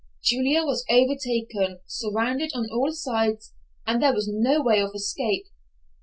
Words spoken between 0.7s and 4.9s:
overtaken, surrounded on all sides, and there was no way